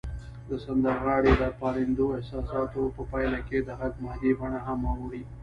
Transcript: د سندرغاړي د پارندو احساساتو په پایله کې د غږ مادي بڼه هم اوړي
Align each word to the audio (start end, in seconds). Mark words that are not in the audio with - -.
د 0.49 0.51
سندرغاړي 0.65 1.33
د 1.41 1.43
پارندو 1.59 2.05
احساساتو 2.17 2.81
په 2.95 3.01
پایله 3.11 3.39
کې 3.47 3.57
د 3.63 3.69
غږ 3.79 3.93
مادي 4.05 4.31
بڼه 4.39 4.59
هم 4.67 4.79
اوړي 4.93 5.23